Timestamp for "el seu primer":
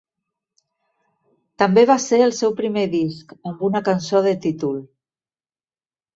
2.29-2.87